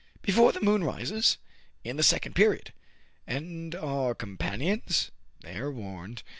[0.23, 1.37] "Before the moon rises?
[1.51, 2.73] *'*' In the second period."
[3.27, 5.11] "And our companions
[5.43, 6.23] }""They are warned."